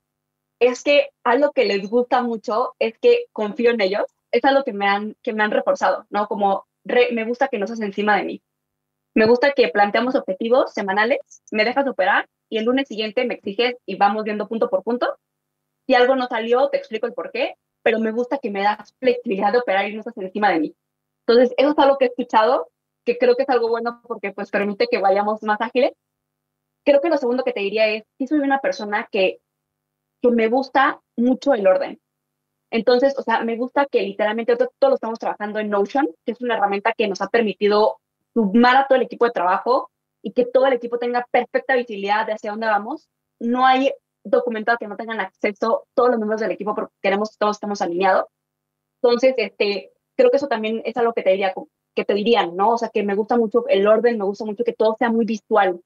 [0.58, 4.72] es que algo que les gusta mucho es que confío en ellos, es algo que
[4.72, 6.26] me han, que me han reforzado, ¿no?
[6.26, 8.42] Como me gusta que no seas encima de mí.
[9.14, 11.20] Me gusta que planteamos objetivos semanales,
[11.52, 15.18] me dejas operar y el lunes siguiente me exiges y vamos viendo punto por punto.
[15.87, 18.94] Si algo no salió, te explico el por qué, pero me gusta que me das
[18.98, 20.76] flexibilidad de operar y no estás encima de mí.
[21.26, 22.70] Entonces, eso es algo que he escuchado,
[23.04, 25.92] que creo que es algo bueno porque pues permite que vayamos más ágiles.
[26.84, 29.40] Creo que lo segundo que te diría es, sí soy una persona que,
[30.22, 32.00] que me gusta mucho el orden.
[32.70, 36.40] Entonces, o sea, me gusta que literalmente todos lo estamos trabajando en Notion, que es
[36.40, 38.00] una herramienta que nos ha permitido
[38.32, 39.90] sumar a todo el equipo de trabajo
[40.22, 43.10] y que todo el equipo tenga perfecta visibilidad de hacia dónde vamos.
[43.38, 43.92] No hay
[44.24, 47.82] documentado que no tengan acceso todos los miembros del equipo porque queremos que todos estemos
[47.82, 48.26] alineados.
[49.02, 51.54] Entonces, este, creo que eso también es algo que te diría,
[51.94, 52.70] que te dirían, ¿no?
[52.70, 55.24] O sea, que me gusta mucho el orden, me gusta mucho que todo sea muy
[55.24, 55.80] visual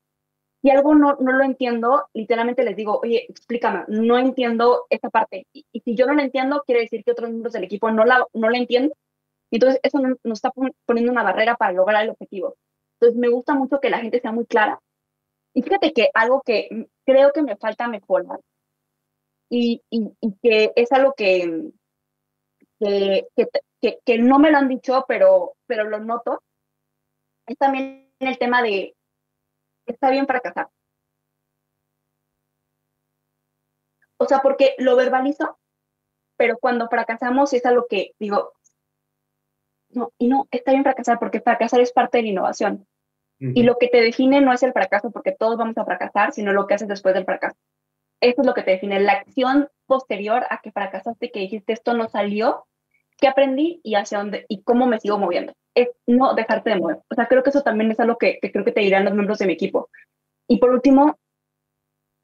[0.63, 5.47] si algo no, no lo entiendo, literalmente les digo, oye, explícame, no entiendo esta parte.
[5.53, 8.27] Y, si yo no la entiendo, quiere decir que otros miembros del equipo no la,
[8.33, 8.93] no la entienden.
[9.51, 10.53] Y entonces eso nos está
[10.85, 12.57] poniendo una barrera para lograr el objetivo.
[12.95, 14.81] Entonces me gusta mucho que la gente sea muy clara.
[15.55, 18.39] Y fíjate que algo que creo que me falta mejorar
[19.49, 21.71] y, y, que es algo que,
[22.79, 23.27] que,
[23.81, 26.43] que, que, no me lo han dicho, pero, pero lo noto,
[27.47, 28.95] es también el tema de
[29.87, 30.69] está bien fracasar.
[34.19, 35.59] O sea, porque lo verbalizo,
[36.37, 38.53] pero cuando fracasamos es algo que digo,
[39.91, 42.87] no, y no, está bien fracasar porque fracasar es parte de la innovación.
[43.41, 46.53] Y lo que te define no es el fracaso, porque todos vamos a fracasar, sino
[46.53, 47.57] lo que haces después del fracaso.
[48.21, 51.95] Eso es lo que te define, la acción posterior a que fracasaste, que dijiste esto
[51.95, 52.67] no salió,
[53.17, 56.99] qué aprendí y hacia dónde y cómo me sigo moviendo es no dejarte de mover.
[57.09, 59.39] O sea, creo que eso también es algo que, creo que te dirán los miembros
[59.39, 59.89] de mi equipo.
[60.49, 61.19] Y por último,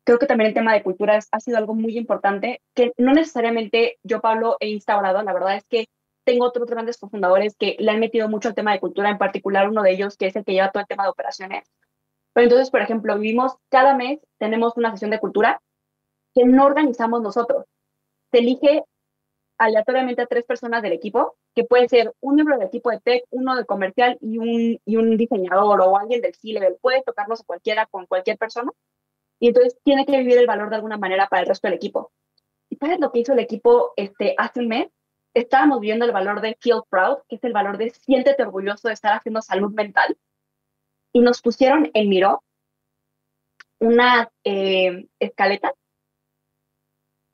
[0.04, 3.98] creo que también el tema de cultura ha sido algo muy importante, que no necesariamente
[4.02, 5.22] yo, Pablo, he instaurado.
[5.22, 5.86] La verdad es que
[6.24, 9.68] tengo otros grandes cofundadores que le han metido mucho el tema de cultura, en particular
[9.68, 11.70] uno de ellos que es el que lleva todo el tema de operaciones.
[12.32, 15.62] Pero entonces, por ejemplo, vivimos cada mes, tenemos una sesión de cultura
[16.34, 17.64] que no organizamos nosotros.
[18.32, 18.84] Se elige
[19.58, 23.24] aleatoriamente a tres personas del equipo, que puede ser un miembro del equipo de tech,
[23.30, 26.76] uno de comercial y un, y un diseñador o alguien del C-level.
[26.80, 28.72] Puede tocarnos a cualquiera con cualquier persona.
[29.38, 32.12] Y entonces tiene que vivir el valor de alguna manera para el resto del equipo.
[32.68, 34.88] ¿Y sabes lo que hizo el equipo este, hace un mes?
[35.34, 38.94] Estábamos viendo el valor de Feel Proud, que es el valor de siéntete orgulloso de
[38.94, 40.16] estar haciendo salud mental.
[41.12, 42.42] Y nos pusieron en Miro
[43.80, 45.74] una eh, escaleta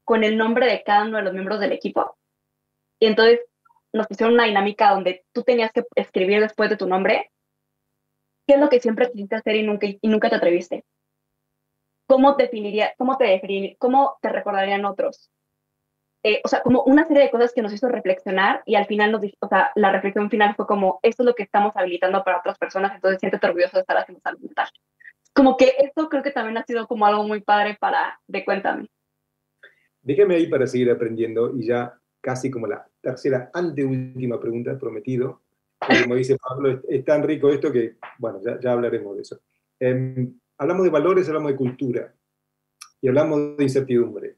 [0.04, 2.16] con el nombre de cada uno de los miembros del equipo.
[2.98, 3.40] Y entonces
[3.92, 7.30] nos pusieron una dinámica donde tú tenías que escribir después de tu nombre
[8.46, 10.84] qué es lo que siempre quisiste hacer y nunca, y nunca te atreviste.
[12.06, 15.30] ¿Cómo, definiría, cómo, te definiría, cómo te recordarían otros?
[16.22, 19.10] Eh, o sea, como una serie de cosas que nos hizo reflexionar y al final
[19.10, 22.38] nos o sea, la reflexión final fue como, esto es lo que estamos habilitando para
[22.38, 24.68] otras personas, entonces siéntete orgulloso de estar haciendo salud mental.
[25.32, 28.88] Como que esto creo que también ha sido como algo muy padre para, de cuéntame.
[30.02, 35.40] Déjame ahí para seguir aprendiendo y ya casi como la tercera, anteúltima pregunta, prometido.
[36.02, 39.40] Como dice Pablo, es, tan rico esto que, bueno, ya, hablaremos de eso.
[39.78, 42.14] Em, hablamos de valores, hablamos de cultura
[43.00, 44.36] y hablamos de incertidumbre.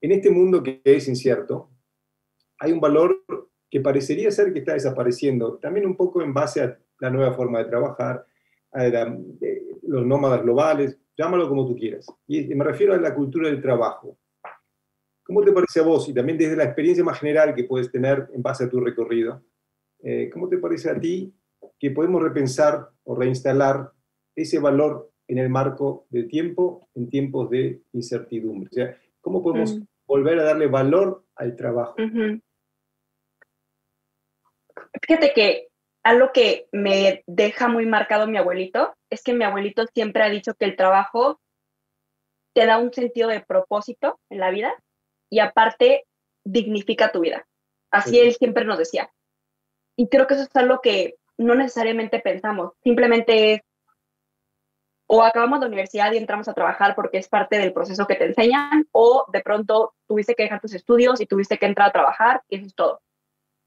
[0.00, 1.70] En este mundo que es incierto,
[2.58, 3.22] hay un valor
[3.70, 7.58] que parecería ser que está desapareciendo, también un poco en base a la nueva forma
[7.58, 8.26] de trabajar,
[8.72, 8.84] a
[9.82, 12.06] los nómadas globales, llámalo como tú quieras.
[12.26, 14.18] Y me refiero a la cultura del trabajo.
[15.22, 16.08] ¿Cómo te parece a vos?
[16.08, 19.42] Y también desde la experiencia más general que puedes tener en base a tu recorrido,
[20.02, 21.32] eh, ¿cómo te parece a ti
[21.78, 23.92] que podemos repensar o reinstalar
[24.34, 28.96] ese valor en el marco de tiempo en tiempos de incertidumbre?
[29.20, 29.86] ¿Cómo podemos mm.
[30.06, 31.96] volver a darle valor al trabajo?
[35.02, 35.68] Fíjate que
[36.02, 40.54] algo que me deja muy marcado mi abuelito es que mi abuelito siempre ha dicho
[40.54, 41.40] que el trabajo
[42.54, 44.72] te da un sentido de propósito en la vida
[45.30, 46.06] y aparte
[46.44, 47.46] dignifica tu vida.
[47.90, 49.10] Así él siempre nos decía.
[49.96, 53.60] Y creo que eso es algo que no necesariamente pensamos, simplemente es
[55.12, 58.26] o acabamos la universidad y entramos a trabajar porque es parte del proceso que te
[58.26, 62.42] enseñan, o de pronto tuviste que dejar tus estudios y tuviste que entrar a trabajar,
[62.48, 63.02] y eso es todo.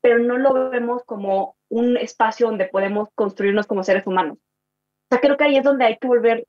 [0.01, 4.38] Pero no lo vemos como un espacio donde podemos construirnos como seres humanos.
[4.38, 6.47] O sea, creo que ahí es donde hay que volver,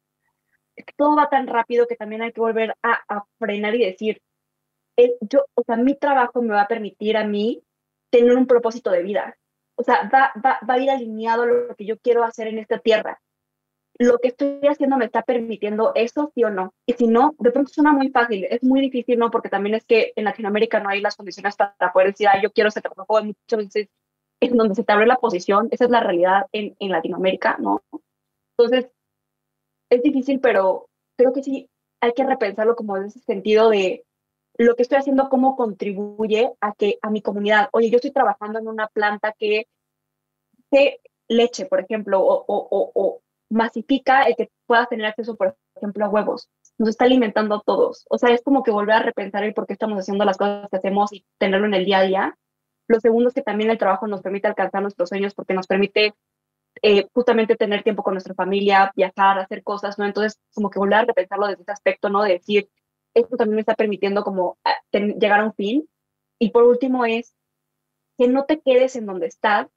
[0.96, 4.22] todo va tan rápido que también hay que volver a, a frenar y decir,
[4.96, 7.64] eh, yo, o sea, mi trabajo me va a permitir a mí
[8.10, 9.36] tener un propósito de vida.
[9.74, 12.60] O sea, va, va, va a ir alineado a lo que yo quiero hacer en
[12.60, 13.20] esta tierra
[13.98, 16.74] lo que estoy haciendo me está permitiendo eso, sí o no.
[16.86, 19.30] Y si no, de pronto suena muy fácil, es muy difícil, ¿no?
[19.30, 22.70] Porque también es que en Latinoamérica no hay las condiciones para poder decir, yo quiero
[22.70, 23.22] ser trabajo.
[23.22, 23.88] Muchas veces
[24.40, 27.82] es donde se te abre la posición, esa es la realidad en, en Latinoamérica, ¿no?
[28.58, 28.90] Entonces,
[29.90, 34.04] es difícil, pero creo que sí hay que repensarlo como en ese sentido de
[34.58, 38.58] lo que estoy haciendo, cómo contribuye a que a mi comunidad, oye, yo estoy trabajando
[38.58, 39.66] en una planta que
[40.70, 46.04] de leche, por ejemplo, o, o, o, masifica el que puedas tener acceso, por ejemplo,
[46.04, 46.48] a huevos.
[46.78, 48.06] Nos está alimentando a todos.
[48.10, 50.68] O sea, es como que volver a repensar el por qué estamos haciendo las cosas
[50.70, 52.38] que hacemos y tenerlo en el día a día.
[52.88, 56.14] Lo segundo es que también el trabajo nos permite alcanzar nuestros sueños porque nos permite
[56.82, 60.04] eh, justamente tener tiempo con nuestra familia, viajar, hacer cosas, ¿no?
[60.04, 62.22] Entonces, como que volver a repensarlo desde ese aspecto, ¿no?
[62.22, 62.68] De decir,
[63.14, 65.88] esto también me está permitiendo como ah, llegar a un fin.
[66.38, 67.34] Y por último es
[68.18, 69.68] que no te quedes en donde estás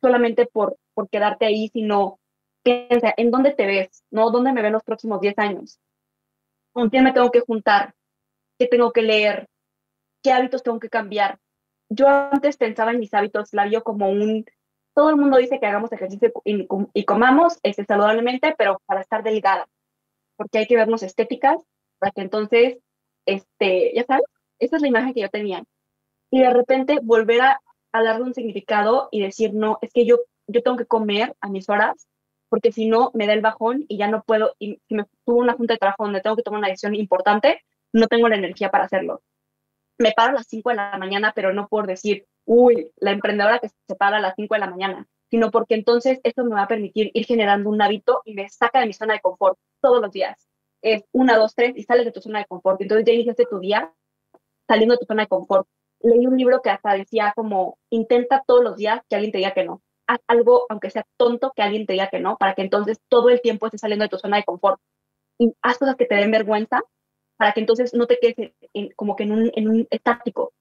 [0.00, 2.18] solamente por, por quedarte ahí, sino
[2.64, 4.02] piensa, ¿en dónde te ves?
[4.10, 4.30] ¿No?
[4.30, 5.78] ¿Dónde me ven los próximos 10 años?
[6.72, 7.94] ¿Con quién me tengo que juntar?
[8.58, 9.48] ¿Qué tengo que leer?
[10.22, 11.38] ¿Qué hábitos tengo que cambiar?
[11.88, 14.44] Yo antes pensaba en mis hábitos, la vio como un...
[14.94, 19.68] Todo el mundo dice que hagamos ejercicio y, comamos este, saludablemente, pero para estar delgada,
[20.36, 21.58] porque hay que vernos estéticas,
[21.98, 22.78] para que entonces,
[23.26, 24.24] este, ya sabes,
[24.60, 25.64] esa es la imagen que yo tenía.
[26.30, 27.60] Y de repente volver a,
[27.92, 31.48] a darle un significado y decir, no, es que yo, yo tengo que comer a
[31.48, 32.06] mis horas,
[32.54, 35.40] porque si no me da el bajón y ya no puedo, y si me tuvo
[35.40, 38.70] una junta de trabajo donde tengo que tomar una decisión importante, no tengo la energía
[38.70, 39.24] para hacerlo.
[39.98, 43.58] Me paro a las 5 de la mañana, pero no por decir, uy, la emprendedora
[43.58, 46.62] que se para a las 5 de la mañana, sino porque entonces esto me va
[46.62, 50.00] a permitir ir generando un hábito y me saca de mi zona de confort todos
[50.00, 50.48] los días.
[50.80, 52.80] Es una, dos, tres y sales de tu zona de confort.
[52.80, 53.92] Entonces ya iniciaste tu día
[54.68, 55.66] saliendo de tu zona de confort.
[56.02, 59.54] Leí un libro que hasta decía como, intenta todos los días que alguien te diga
[59.54, 62.62] que no haz algo, aunque sea tonto, que alguien te diga que no, para que
[62.62, 64.80] entonces todo el tiempo estés saliendo de tu zona de confort.
[65.38, 66.82] Y haz cosas que te den vergüenza,
[67.36, 68.52] para que entonces no te quedes
[68.96, 70.52] como que en un, en un estático.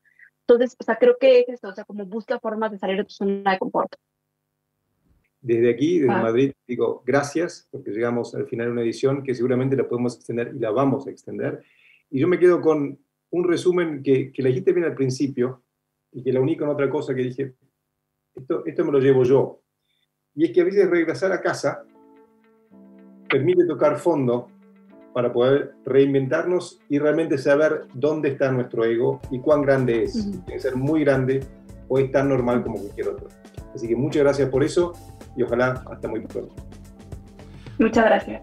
[0.48, 3.06] Entonces, o sea, creo que es esto, o sea, como busca formas de salir de
[3.06, 3.94] tu zona de confort.
[5.40, 6.22] Desde aquí, desde ah.
[6.22, 10.54] Madrid, digo gracias, porque llegamos al final de una edición que seguramente la podemos extender
[10.56, 11.64] y la vamos a extender.
[12.10, 15.64] Y yo me quedo con un resumen que, que le dijiste bien al principio
[16.12, 17.56] y que la uní con otra cosa que dije,
[18.36, 19.60] esto, esto me lo llevo yo.
[20.36, 21.84] Y es que a veces regresar a casa
[23.30, 24.48] permite tocar fondo
[25.14, 30.14] para poder reinventarnos y realmente saber dónde está nuestro ego y cuán grande es.
[30.14, 31.46] Tiene que ser muy grande
[31.88, 33.28] o es tan normal como cualquier otro.
[33.76, 34.94] Así que muchas gracias por eso
[35.36, 36.56] y ojalá hasta muy pronto.
[37.78, 38.42] Muchas gracias.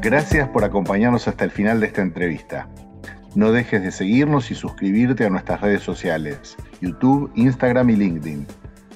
[0.00, 2.68] Gracias por acompañarnos hasta el final de esta entrevista.
[3.34, 8.46] No dejes de seguirnos y suscribirte a nuestras redes sociales, YouTube, Instagram y LinkedIn.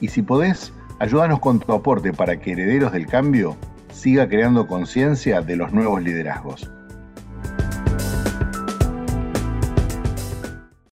[0.01, 3.57] Y si podés, ayúdanos con tu aporte para que Herederos del Cambio
[3.93, 6.71] siga creando conciencia de los nuevos liderazgos.